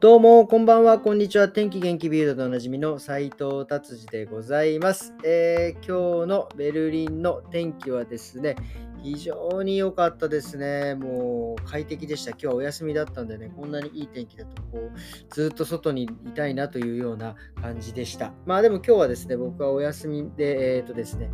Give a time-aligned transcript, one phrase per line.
[0.00, 1.48] どうも、こんばんは、こんにちは。
[1.48, 8.54] 天気元気ビルドでおなじみの斉藤達治でございます、えー、今日のベルリンの天気はですね、
[9.02, 10.94] 非常に良かったですね。
[10.94, 12.30] もう快適でした。
[12.30, 18.32] 今日はお休みだったんでね、こんなにいい天気だと、こう、ずっと外にいたいなというような感じでした。
[18.46, 21.28] まあでも今日はですね、僕はお休みで、えっ、ー、とですね、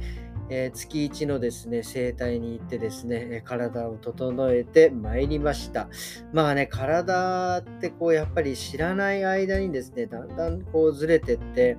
[0.51, 5.89] えー、月1のですね、整体に行ってですね、体を整えてまいりました。
[6.33, 11.77] まあね、体ってこう、やっぱり知らない間にですね、だんだんこうずれてって、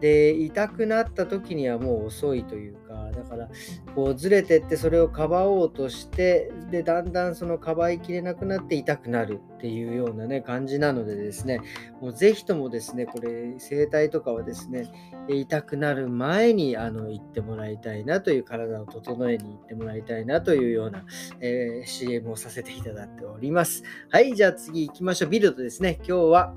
[0.00, 2.76] で、痛くなった時にはもう遅いという、
[3.22, 3.48] だから、
[3.94, 11.60] こうずれてってそれをかばおうとして、で、だんだんそのかばいきれなくなって痛くなるっていうようなね、感じなのでですね、
[12.00, 14.90] もうぜひともですね、これ、整体とかはですね、
[15.28, 21.04] 痛くなる前にあの行ってもらいたいなという体を整えに行ってもらいたいなというような、
[21.40, 23.84] えー、CM をさせていただいております。
[24.10, 25.30] はい、じゃあ次行きましょう。
[25.30, 25.98] ビルドですね。
[25.98, 26.54] 今日は、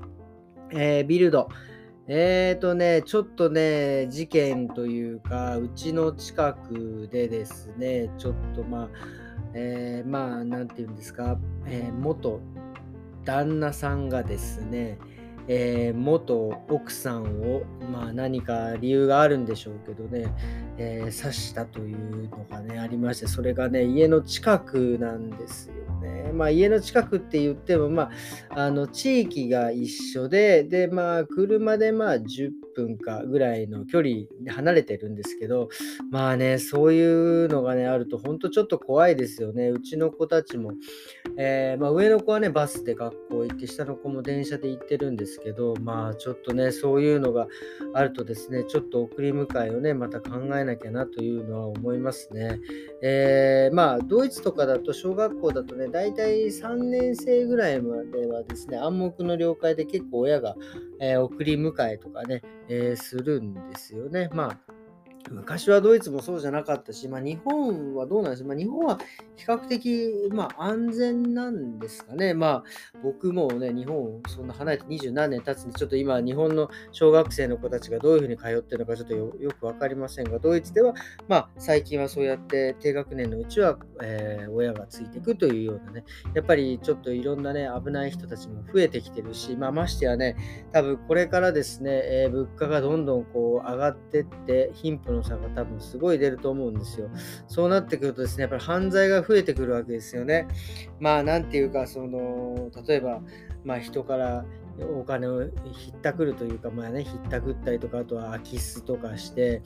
[0.72, 1.48] えー、ビルド。
[2.08, 8.88] えーとね、ちょっとね、事件というか、うちの近くでですね、ちょっとまあ、
[9.54, 12.40] えー、まあ、なんていうんですか、えー、元
[13.24, 14.98] 旦那さんがですね、
[15.48, 20.32] えー、元奥さんを、まあ、何か理由があるんでしょうけどね、
[20.78, 25.74] えー、刺したというのがね、ありまして、それがね、家の近くなんですよ。
[26.06, 26.32] ね。
[26.32, 28.10] まあ、家の近くって言っても、ま
[28.50, 35.68] あ、あの地域が一緒で、で、まあ、車でまあ10分かぐらいの距離離れてるんですけど、
[36.10, 39.68] まあね、そういうのがね、あると、本当ちょっと怖いですよね。
[39.68, 40.72] うちの子たちも、
[41.38, 47.48] えー、まあ、上の子はね、バスで学校行って、下の子も電車で行ってるんですけど、まあ、ちょっとね、そういうのが
[47.94, 52.60] あるとですね、ちょっと送り迎えをね、また考えなきゃなというのは思いますね。
[53.02, 60.54] えー、まあ、ドイツとかだと、小学校だとね、大体3年生ぐらいまではですね、暗黙の了解で結構親が、
[61.00, 64.28] えー、送り迎えとかね、えー、するんですよね。
[64.34, 64.75] まあ
[65.30, 68.42] 昔はドイツもそうじゃなかったし、まあ、日本はどうなんです？
[68.42, 68.98] か、まあ、日本は
[69.36, 72.34] 比較的、まあ、安全なんですかね。
[72.34, 72.64] まあ、
[73.02, 80.94] 僕もね、日本そんな離れて二十何年経つんで、ちょっと今、日本の小学生の子たちがどういうふうに通ってるのかちょっとよく分かりませんが、ドイツでは、
[81.28, 86.04] まあ、最近はそうやって低学年のうちは、えー、親がついていくというようなね、
[86.34, 90.36] やっぱりちょっといろんなね、危ない人たちも増えてきてるし、まあ、ましてやね、
[90.72, 97.08] 多分これからですね、えー、物価がどんどんこう上がってって、貧富のの差が多分すごい出ると思うんですよ。
[97.48, 100.46] そうなってくるとですね、やっぱり犯罪が増えてくるわけですよね。
[101.00, 103.20] まあ、なんていうか、その、例えば、
[103.64, 104.44] まあ、人から
[104.78, 109.62] お金をひったくるというか、まあね、ひったくったりとか、あとは空き巣とかして、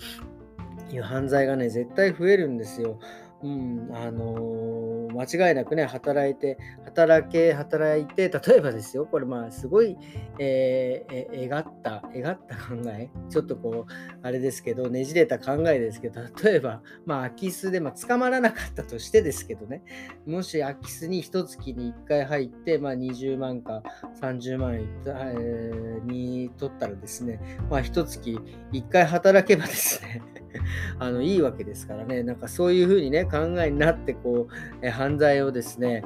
[0.92, 2.98] いう犯罪がね、絶対増えるんですよ。
[3.42, 9.96] うん、あのー、間違いなくね、働いて、働け、働いて、例えばですよ、これまあすごい、
[10.38, 13.92] えー、え、がった、えがった考え、ちょっとこう、
[14.22, 19.82] あれですけど、ねじれた考えですけど、例えば、まあ空き巣で、まあ捕まらなかったとしてですけどね、
[20.26, 23.82] もし空き巣に一月に1回入って、まあ20万か
[24.20, 27.40] 30万円、えー、に取ったらですね、
[27.70, 28.38] まあ一月
[28.72, 30.20] 1回働けばですね、
[30.98, 36.02] あのいいわけですからね、なんかそういうふうにね、考えになって、こう、え犯罪をですね、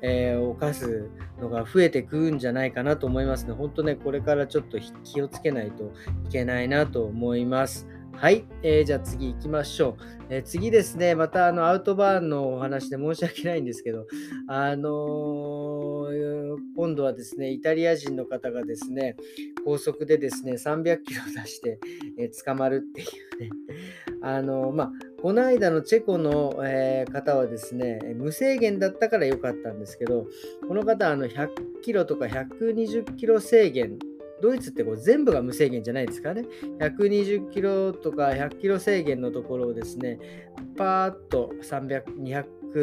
[0.00, 1.08] えー、犯す
[1.40, 3.52] のが増えてくるんじゃないかなと思いますね。
[3.52, 5.92] 本当ね、これからちょっと気をつけないと
[6.26, 7.88] いけないなと思います。
[8.12, 9.96] はい、えー、じゃあ次行きましょう。
[10.28, 14.06] えー、次ですね、またあのアウトバーンのお話で申し訳ないんですけど、
[14.48, 15.97] あのー、
[16.76, 19.16] 今度はですね、イタリア人の方がですね、
[19.64, 21.78] 高速でですね、300キロ出して、
[22.18, 23.50] え、捕まるっていうね、
[24.22, 24.92] あのまあ、
[25.22, 30.26] この間のチェコの、え方はですね、無制限だったから良かったんですけど、
[30.66, 33.98] この方はあの100キロとか120キロ制限
[34.40, 36.44] ドイツってこう全部が無制限じゃないですかね。
[36.78, 40.18] 120キロとか100キロ制限のところをですね、
[40.76, 42.04] パーッと300、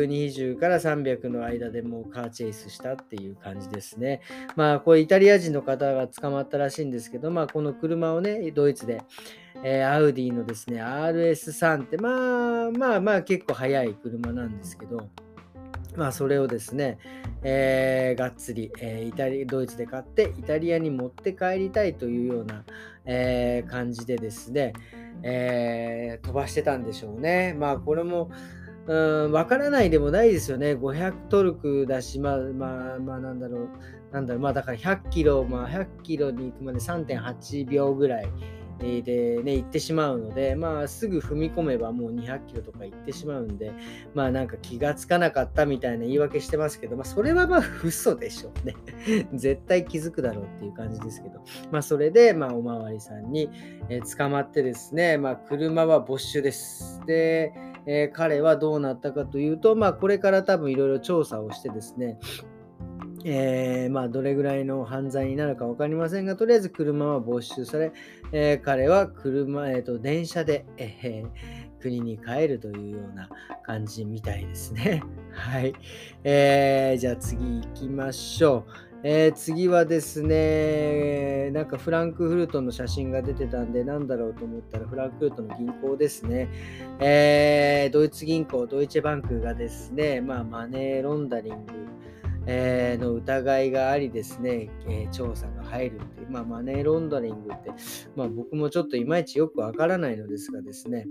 [0.03, 4.21] 220から300の間でもうカーチェイスしたっていう感じですね。
[4.56, 9.01] まあ、これイタリア人の方が捕まったらしいんですけど、まあ、この車をね、ドイツで、
[9.63, 15.09] えー、アウディのですね、RS3 って、まあまあまあ結構速い車なんですけど、
[15.95, 16.98] まあ、それをですね、
[17.44, 22.63] えー、がっつり、えー、イタリドイツで買ってイタリアに持って帰りたいというような、
[23.06, 24.74] えー、感じでですね、
[25.24, 27.56] え飛ばしてたんでしょうね。
[27.57, 28.30] まあこれも
[28.88, 30.74] うん分からないでもないですよね。
[30.74, 33.70] 500トルクだし、まあまあまあなんだろう、
[34.12, 38.30] なんだろう、まあだから100キロ、まあ100キロに行くまで3.8秒ぐらい
[38.80, 43.72] でね、行ってしまうので、まあ、すぐ踏み込めばもう200キロとか行ってしまうんで、
[44.14, 48.76] まあ、なんか気がつかなかったみたいな言い訳してますけど、まあ、それはまあ、嘘でしょうね。
[49.34, 51.40] 絶対気づくだろうっていう感じですけど、
[51.72, 53.50] まあ、それで、まあ、おまわりさんに、
[54.18, 57.02] 捕まってですね、まあ、車は没収です。
[57.06, 57.54] で、
[57.88, 62.18] えー、彼はどうなったかというと、まあ、これから多分いろいろ調査をしてですね、
[63.24, 67.92] えー、まあ、どれぐらいの犯罪になるか分かりませんが、とりあえず車は没収され、
[68.32, 71.28] えー、彼は車、えーと、電車で、えー、
[71.86, 73.30] 国に帰るというような
[73.64, 75.04] 感じみたいですね。
[75.32, 75.74] はい。
[76.24, 78.72] えー、じゃあ次行きましょう。
[79.04, 86.50] えー、次はですね、なんかフランクフルトの写真が出てたんで、なんだろうと思ったら、フランクフルトの銀行ですね。
[87.00, 91.74] えー、ドイツ銀行、ドイツバンクがですね、まあ、マネーロンダリング、
[92.47, 97.71] えー、の疑いがありですね、えー、調査が入るっていう、まあ、マネーロンダリングって、
[98.15, 101.07] まあ、僕もちょっといまいちよくわからないのですがですね、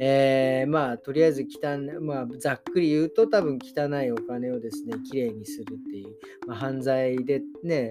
[0.00, 6.14] えー、まあ、とりあえず汚、まあ、ざっくり言うと多分汚いお金をですね、きれいにするっていう、
[6.46, 7.90] まあ、犯罪でね、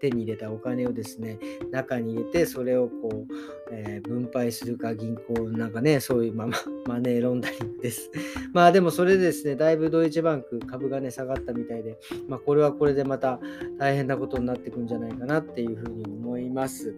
[0.00, 1.38] 手に入れたお金をですね、
[1.70, 6.48] 中に入れて、それをこう、え分配するか銀行なんかね、そういう、まあ、
[6.86, 8.10] マネーロンダリングです。
[8.52, 11.98] まあでもそれでですね、だいぶドイツバンク株がね、下がったみたいで、
[12.28, 13.40] まあ、これはこれでまた
[13.78, 16.94] 大変なことになってくんじゃないかなっていうふうに思います。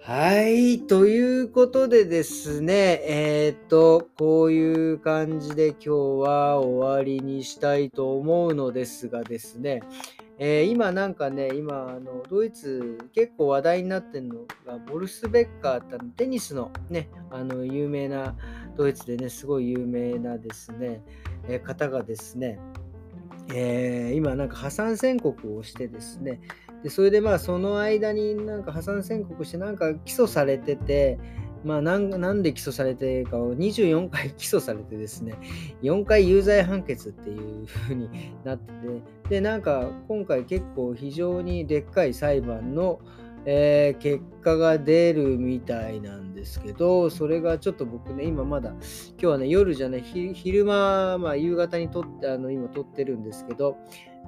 [0.00, 0.78] はい。
[0.80, 9.82] ということでですね、えっ、と、こういう感じで今日は終わりにしたいと思うのですがですね、
[10.38, 14.34] えー、今なんかね、今、あの、ドイツ結構話題になってるの
[14.66, 18.36] が、ボルスベッカーってテニスのね、あの、有名な、
[18.76, 21.02] ドイツでね、すごい有名なですね、
[21.48, 22.58] えー、方がですね、
[23.54, 26.40] えー、今なんか破産宣告をしてですね、
[26.82, 31.18] でそれでまあその間になんか破産宣告してなんか起訴されてて、
[31.66, 35.34] まあなんなんで起訴されてかを24回起訴されてですね、
[35.82, 38.08] 4回有罪判決っていう風に
[38.44, 43.00] なってて、でなんか今回結構非常にでっかい裁判の、
[43.48, 48.80] えー、結果が出るみたいなんですけど、それがちょっと僕ね、今まだ、今
[49.18, 53.76] 日はね、夜じゃない、昼間、まあ、夕方に撮って、あの今撮ってるんですけど、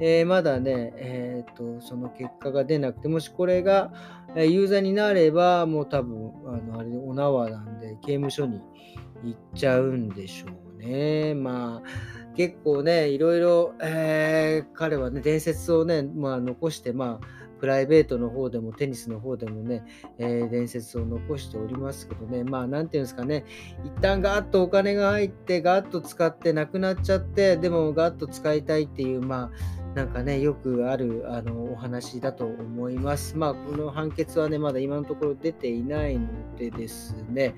[0.01, 3.93] えー、まだね、えーと、その結果が出なくて、もしこれが、
[4.37, 8.61] えー、有罪になれば、もう多分、あのあれお縄なんで、刑務所に
[9.25, 11.35] 行っちゃうんでしょうね。
[11.35, 19.85] まあ、結構ね、いろいろ、えー、彼はね、伝説をね、まあ、残して、まあ、プライベートの方でもテニスの方でもね、
[20.19, 23.45] えー、伝説を残しておりますけどね、まあなんていうんですかね、
[23.85, 33.37] 一旦ガーッとお金が入って、ガーッと使ってなくなっちゃって、でもガーッと使いたいっていう、まあなんかね、よくあるあのお話だと思います。
[33.37, 37.55] まあこの判決はね、まだ今のところ出ていないのでですね、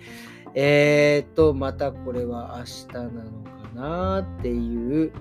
[0.55, 5.13] えー、っと、またこれは明日なのかなっていう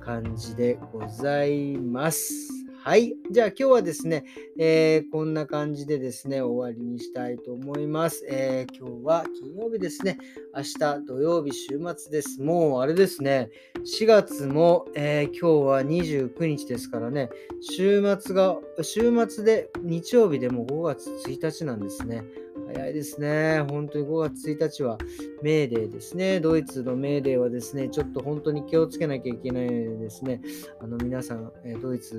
[0.00, 2.65] 感じでございます。
[2.86, 3.16] はい。
[3.32, 4.24] じゃあ今日はですね、
[4.56, 8.24] えー、こんな感じでですね、終わりにしたいと思います。
[8.30, 10.18] えー、今日は金曜日ですね。
[10.54, 12.40] 明日土曜日週末です。
[12.40, 13.50] もうあれですね、
[13.98, 17.28] 4月も、えー、今日は29日ですからね、
[17.60, 22.22] 週末が、週末で日曜日でも5月1日なんですね。
[22.66, 23.64] 早いですね。
[23.70, 24.98] 本当に5月1日は
[25.42, 26.40] メーデーですね。
[26.40, 30.40] ドイツのメーデーはですね、ちょっと本当に気をつけなきゃいけないですね。
[30.80, 32.16] あの皆さん、ドイツ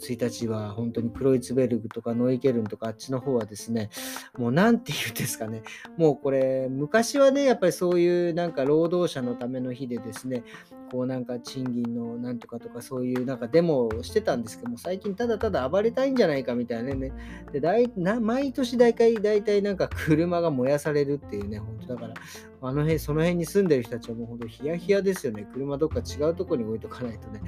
[0.00, 3.90] 1日は本当にクロイツベルグとかノイケルンとかあっちの方はですね、
[4.38, 5.62] もう何て言うんですかね。
[5.96, 10.44] もうこれ、昔はね、やっぱりそういうなんか労働者のための日でですね、
[10.92, 17.12] こうなんか賃金のなんとかとかそういうなんかデモをしてたんですけども、最近ただただ暴れたいんじゃないかみたいなね。
[17.50, 22.14] で、大な毎年大体、大体なんか車が燃やされるっていうね、本当だから、
[22.60, 25.48] あの辺、その辺に住んでる人たちはもう本当ヒヤヒヤですよね。
[25.54, 27.40] 車どっか違うとこに置いとかないとね、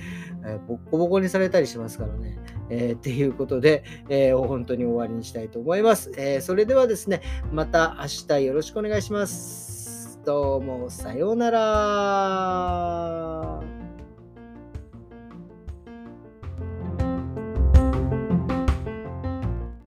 [0.47, 2.39] えー、ボッコボコにされたりしますからね。
[2.71, 6.13] えー、っていうことで、えー、本当に終わりにしたいと思います。
[6.17, 7.21] えそれではですね、
[7.53, 9.74] また明日よろしくお願いします。
[10.25, 11.61] どうもさようなら。